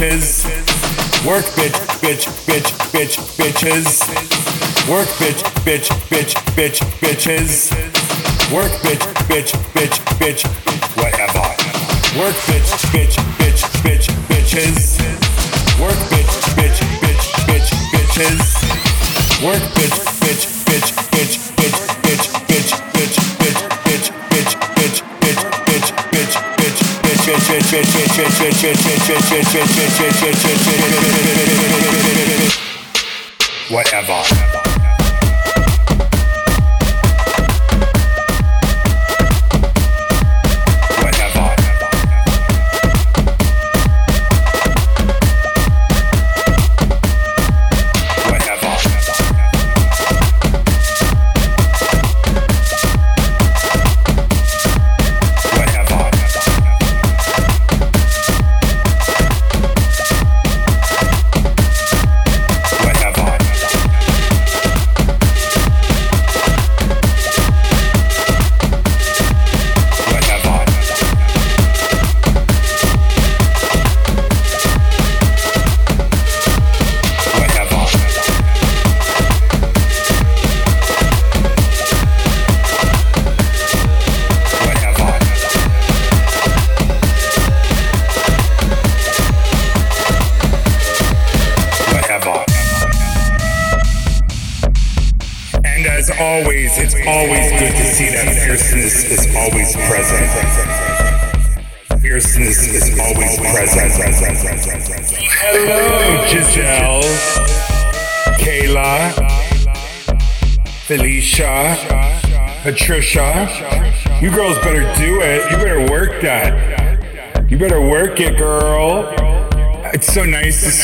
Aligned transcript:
bitches. 0.00 0.44
Work, 1.26 1.44
bitch, 1.56 1.76
bitch, 2.00 2.24
bitch, 2.46 2.70
bitch, 2.92 3.16
whatever. 3.36 4.00
Work, 4.88 5.08
bitch, 5.20 5.42
bitch, 5.64 5.88
bitch, 6.08 6.34
bitch, 6.56 6.80
bitches. 7.00 7.70
Work, 8.50 8.72
bitch, 8.80 9.04
bitch, 9.28 9.52
bitch, 9.74 9.98
bitch, 10.18 10.42
whatever. 10.96 11.44
Work 12.18 12.34
bitch, 12.48 12.70
bitch, 12.92 13.16
bitch, 13.38 13.62
bitch, 13.84 14.06
bitches. 14.28 15.00
Work, 15.78 16.00
bitch, 16.08 16.32
bitch, 16.56 16.80
bitch, 17.00 17.24
bitch, 17.46 17.70
bitches. 17.92 19.44
Work 19.44 19.62
bitch, 19.74 19.98
bitch, 20.20 20.59
whatever. 33.70 34.69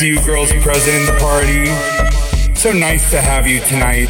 You 0.01 0.23
girls 0.25 0.51
present 0.61 0.95
in 0.95 1.05
the 1.05 1.17
party. 1.19 2.53
So 2.55 2.71
nice 2.71 3.09
to 3.11 3.21
have 3.21 3.47
you 3.47 3.59
tonight. 3.61 4.09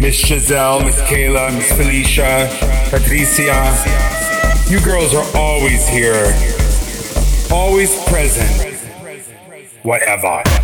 Miss 0.00 0.16
Giselle, 0.16 0.80
Miss 0.80 1.00
Kayla, 1.02 1.54
Miss 1.54 1.70
Felicia, 1.72 2.48
Patricia. 2.90 3.74
You 4.68 4.80
girls 4.80 5.14
are 5.14 5.26
always 5.36 5.86
here. 5.86 6.34
Always 7.52 7.94
present. 8.04 8.74
Whatever. 9.82 10.28
whatever. 10.28 10.63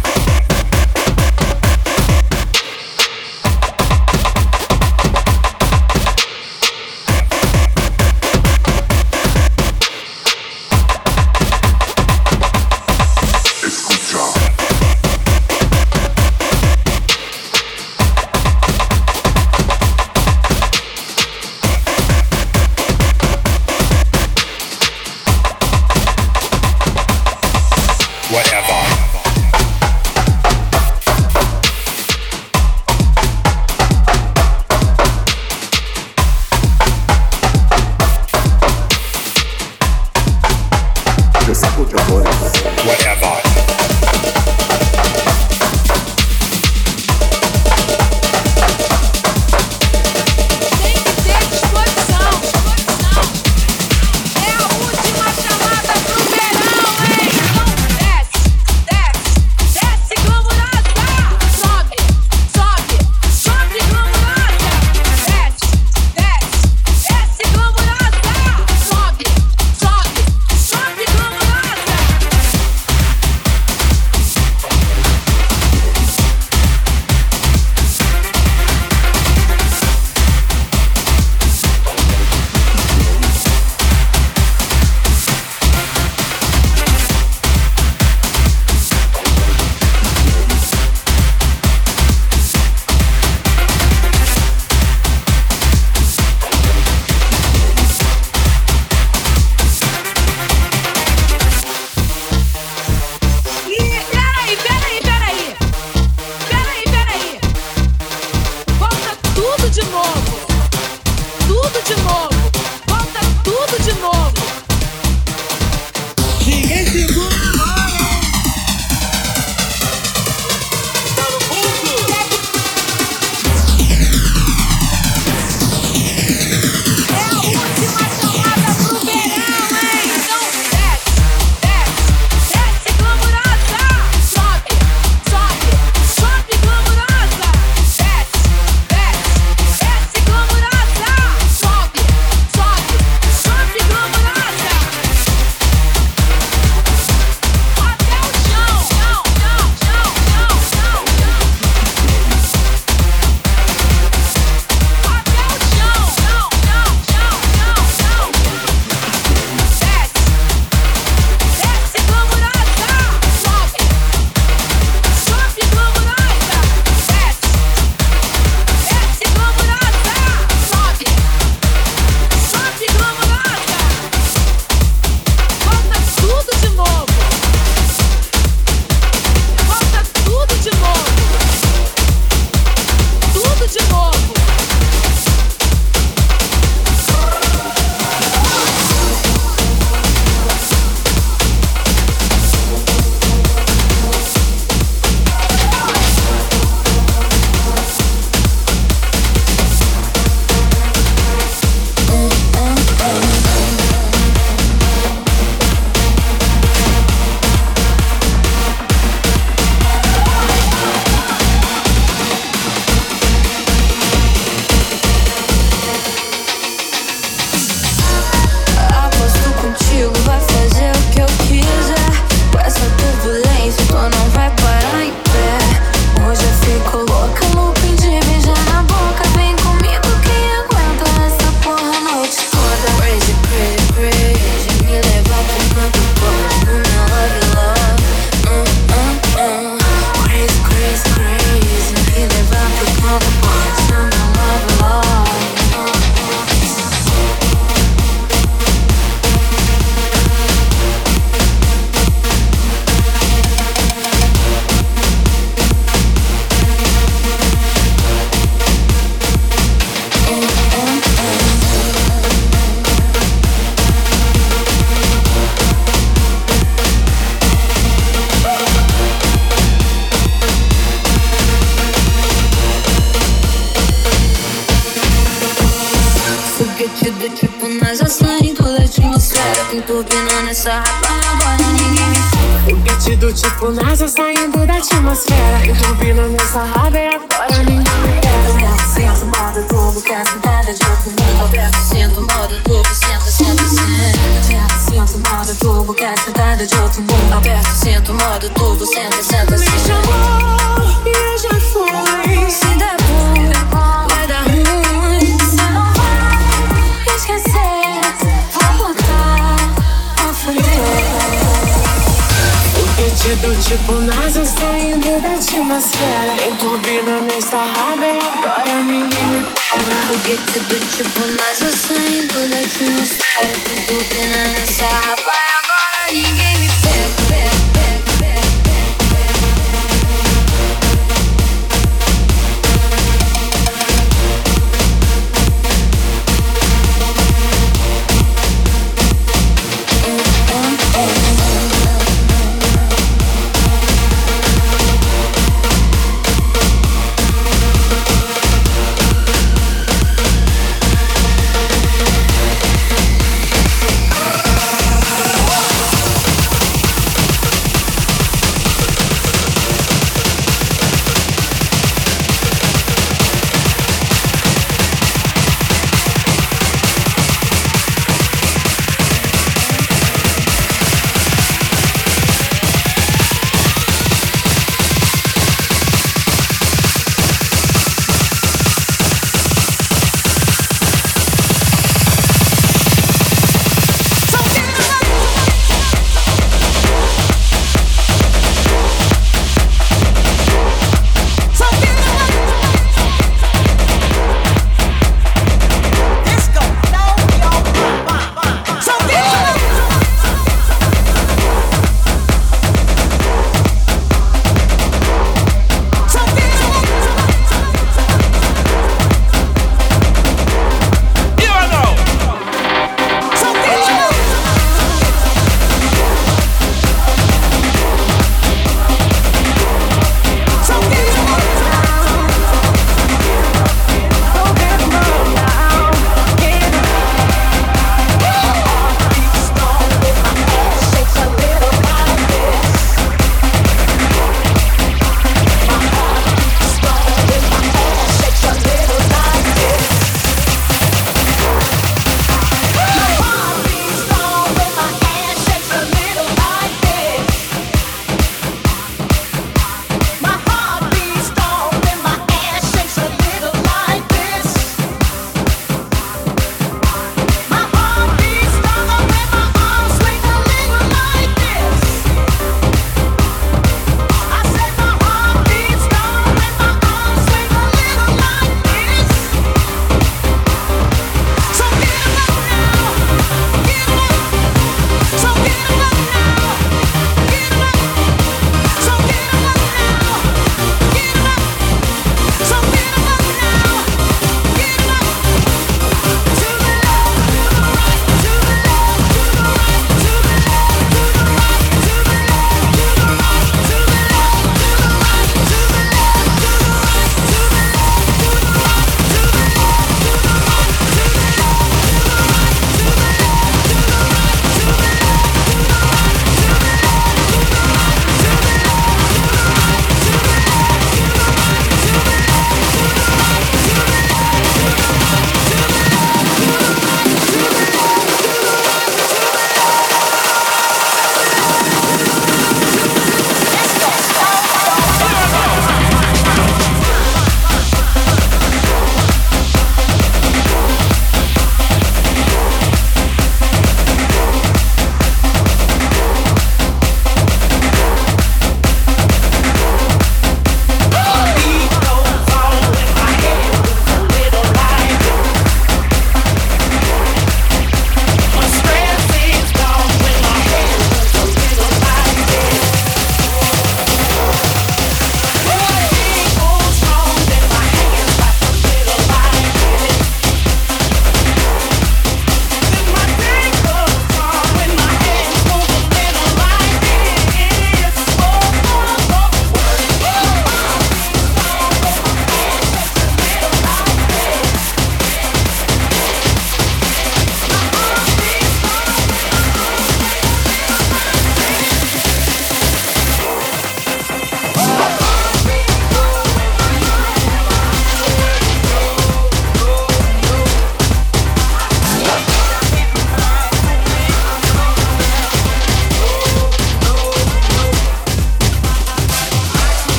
Do 313.20 313.54
tipo 313.62 313.92
NASA 313.92 314.44
saindo 314.46 315.20
da 315.20 315.34
atmosfera. 315.34 316.34
Tem 316.38 316.56
turbina 316.56 317.20
nesta 317.20 317.58
rádio 317.58 318.18
agora 318.18 318.82
ninguém 318.82 319.26
me 319.26 319.44
para. 319.44 320.06
Bandido 320.08 320.86
tipo 320.96 321.20
NASA 321.26 321.70
saindo 321.76 322.48
da 322.48 322.58
atmosfera. 322.58 323.52
Tem 323.66 323.84
turbina 323.84 324.48
nessa 324.48 324.86
rádio 324.86 325.24
agora 325.28 326.12
ninguém 326.12 326.58
me 326.58 326.68
pega 326.82 327.69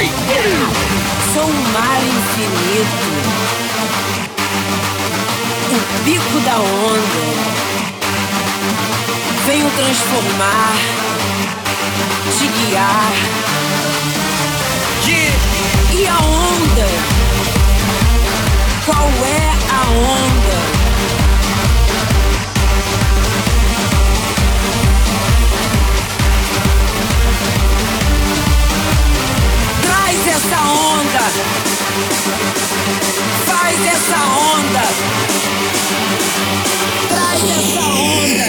Sou 0.00 1.42
um 1.42 1.72
mar 1.72 2.00
infinito. 2.00 3.08
O 5.72 6.04
pico 6.04 6.40
da 6.44 6.56
onda. 6.56 7.22
Venho 9.44 9.68
transformar, 9.70 10.74
te 12.38 12.46
guiar. 12.46 13.12
Yeah. 15.04 15.36
E 15.94 16.06
a 16.06 16.16
onda? 16.16 16.86
Qual 18.86 19.08
é 19.26 19.50
a 19.72 19.82
onda? 19.90 20.77
Faz 33.46 33.78
essa 33.86 34.18
onda. 34.56 34.84
Traz 37.08 37.42
essa 37.44 37.84
onda. 37.86 38.48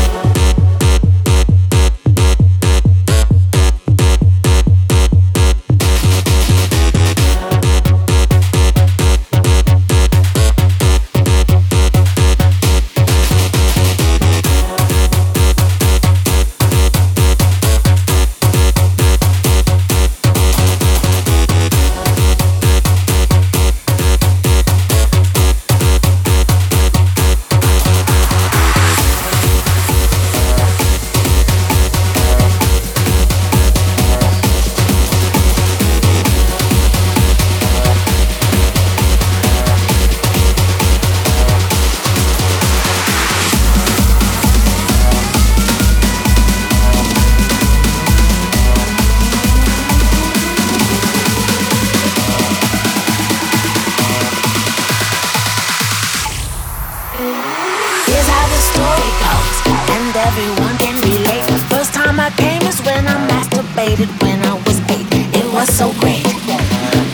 Everyone 60.31 60.77
can 60.77 60.95
relate. 61.01 61.43
First 61.67 61.93
time 61.93 62.17
I 62.19 62.29
came 62.31 62.61
is 62.63 62.79
when 62.87 63.05
I 63.05 63.15
masturbated 63.27 64.09
when 64.21 64.39
I 64.43 64.53
was 64.65 64.79
eight. 64.87 65.07
It 65.35 65.47
was 65.51 65.67
so 65.67 65.91
great. 65.99 66.23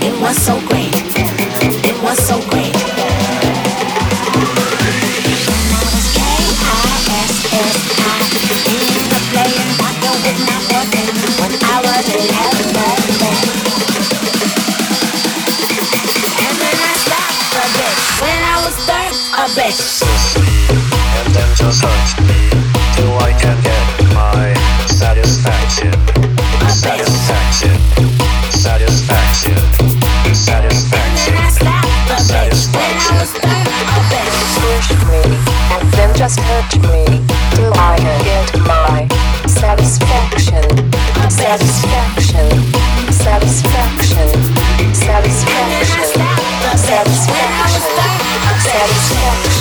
It 0.06 0.14
was 0.22 0.38
so 0.38 0.60
great. 0.70 0.94
It 1.90 1.98
was 2.04 2.18
so 2.30 2.38
great. 2.50 2.76
When 5.50 5.64
I 5.74 5.82
was 5.90 6.06
playing 6.14 6.58
when 11.42 11.54
I 11.58 11.78
was 11.86 12.06
eleven. 12.14 12.68
And 16.46 16.56
then 16.62 16.78
I 16.86 16.94
a 17.58 17.90
when 18.22 18.42
I 18.46 18.58
was 18.64 18.78
bitch. 19.58 19.82
and 21.18 21.34
then 21.34 21.50
just 21.56 21.82
hurt 21.82 22.22
me 22.28 22.67
just 36.28 36.40
hurt 36.42 36.76
me 36.92 37.06
till 37.56 37.74
I 37.76 37.96
get 38.26 38.60
my. 38.68 39.08
Satisfaction. 39.48 40.62
Satisfaction. 41.30 42.50
Satisfaction. 43.14 44.28
Satisfaction. 44.94 46.04
Satisfaction. 46.76 47.82
Satisfaction. 48.60 49.57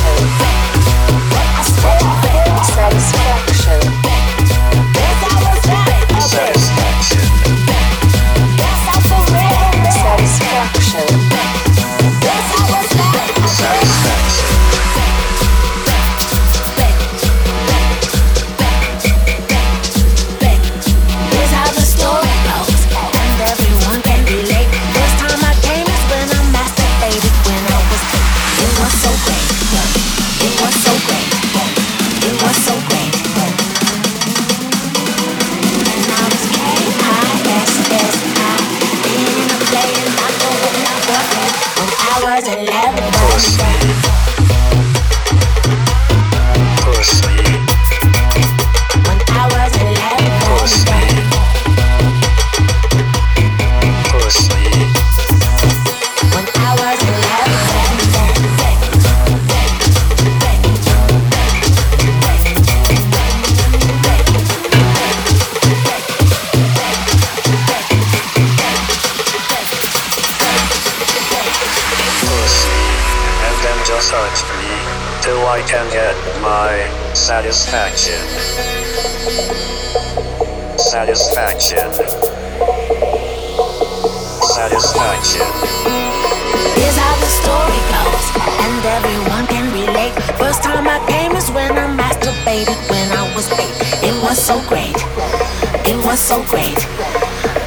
It 95.88 96.04
was 96.04 96.18
so 96.18 96.42
great. 96.44 96.78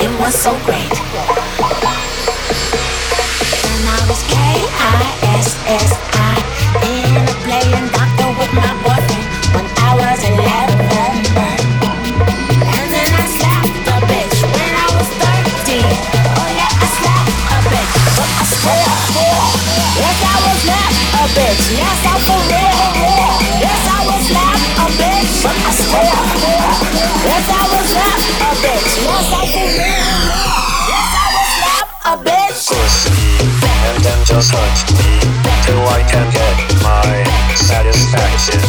It 0.02 0.12
was 0.20 0.36
so 0.36 0.52
great. 0.66 0.92
And 3.66 3.84
I 3.88 4.00
was 4.08 4.22
K 4.28 4.36
I 4.36 5.04
S 5.40 5.56
S 5.66 5.92
I 6.20 6.36
in 6.84 7.16
a 7.16 7.36
playing 7.48 7.88
doctor 7.96 8.30
with 8.40 8.52
my 8.54 8.74
boyfriend 8.84 9.26
when 9.56 9.66
I 9.78 9.96
was 9.96 10.20
11. 10.24 10.80
Yes, 20.00 20.20
I 20.24 20.38
was 20.46 20.62
not 20.66 20.92
a 21.20 21.26
bitch. 21.36 21.64
Yes, 21.76 22.00
I'm 22.08 22.20
for 22.28 22.40
real. 22.52 22.80
Yes, 23.64 23.82
I 23.88 23.99
I 25.40 25.72
swear, 25.72 26.04
yes 27.24 27.48
I 27.48 27.64
was 27.72 27.88
not 27.96 28.20
a 28.44 28.60
bitch. 28.60 28.92
Yes 30.84 31.16
I 31.16 31.32
was 31.32 31.52
not 31.64 31.88
a 32.04 32.20
bitch. 32.20 32.68
And 33.88 34.04
then 34.04 34.20
just 34.28 34.52
hurt 34.52 34.84
me 35.00 35.16
till 35.64 35.80
I 35.88 36.04
can 36.12 36.28
get 36.36 36.60
my 36.84 37.24
satisfaction, 37.56 38.60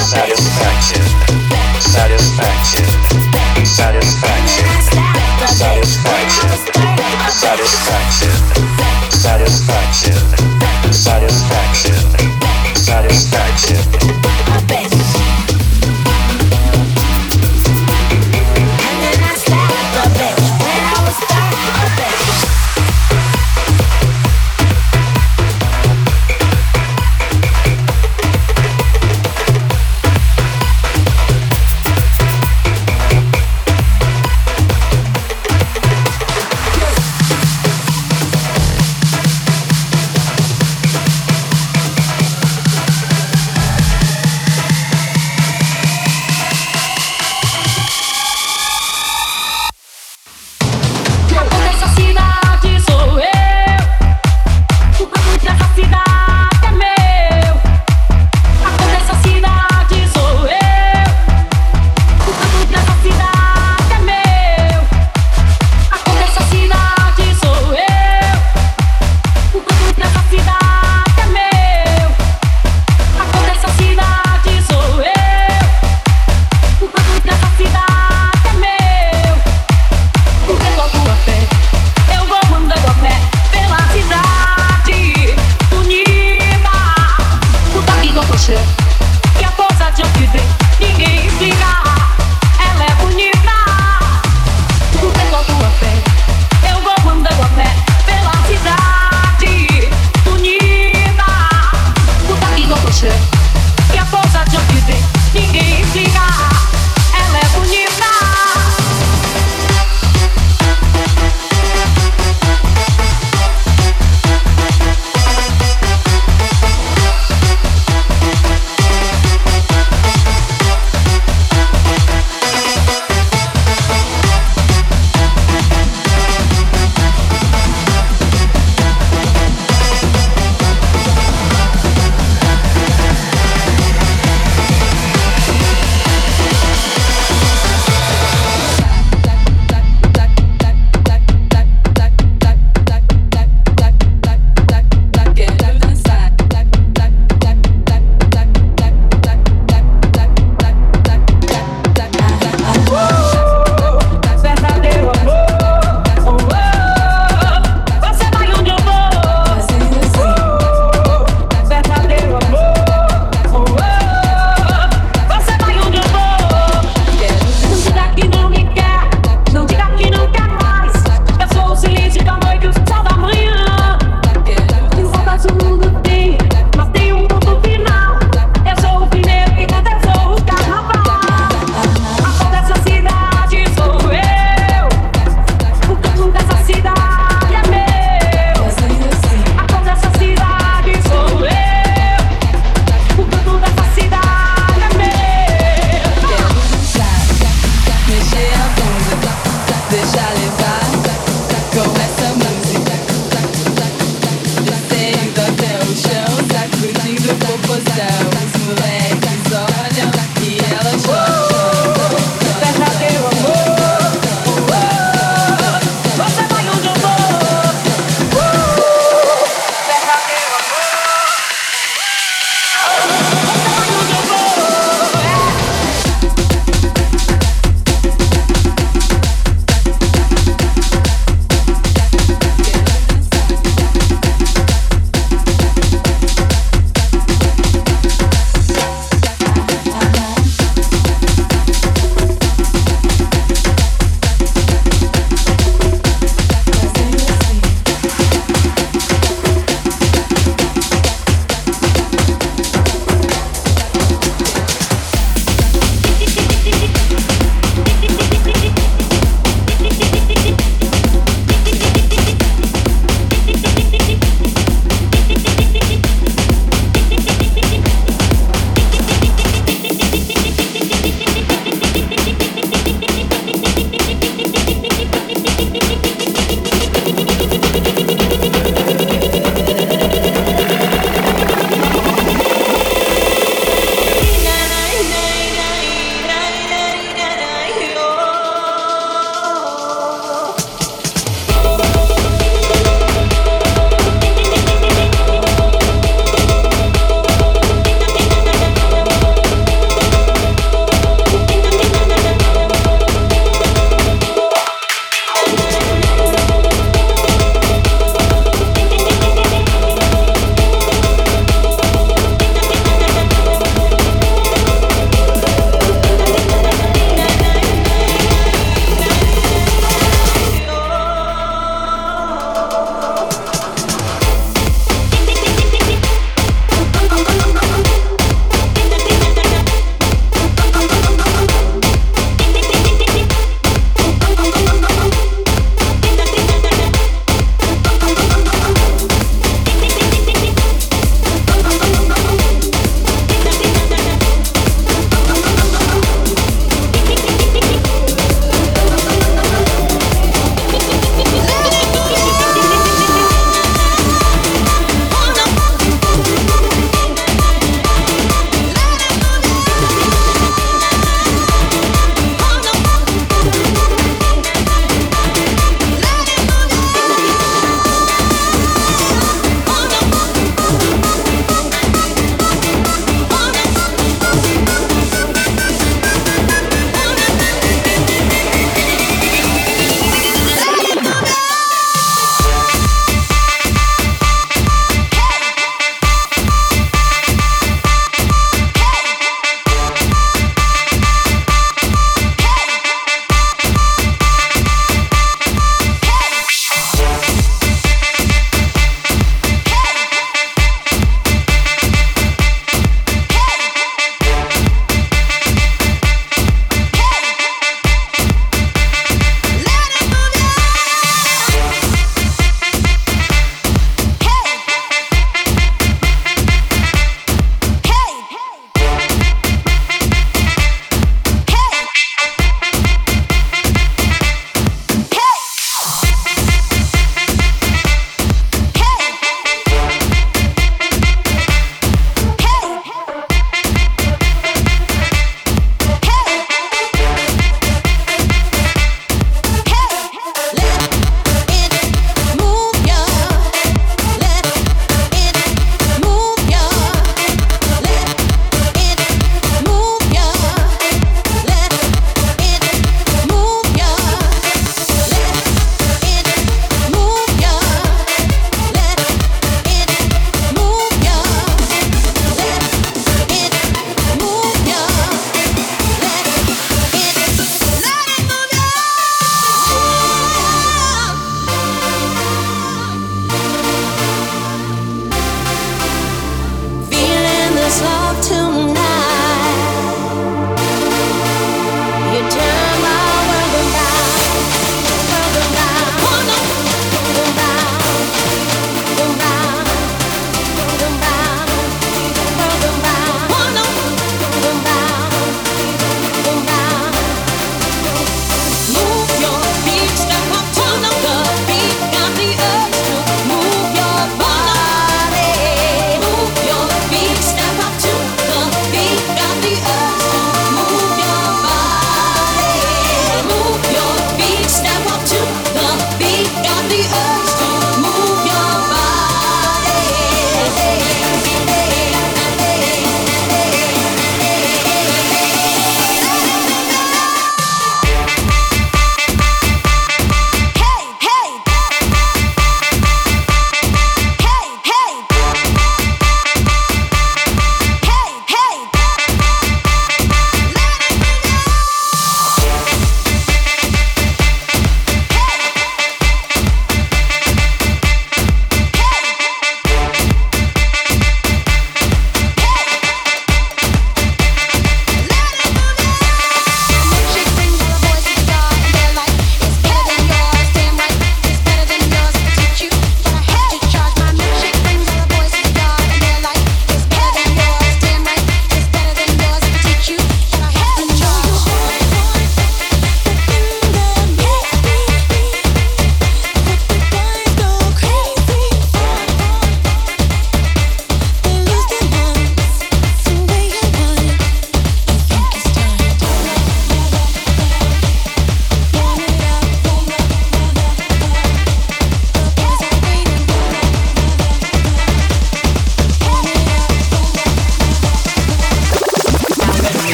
satisfaction, 0.00 1.04
satisfaction, 1.84 2.88
satisfaction, 3.68 4.72
satisfaction, 5.44 6.48
satisfaction, 7.28 8.32
satisfaction, 9.12 10.16
satisfaction, 10.96 11.92
satisfaction. 12.74 13.90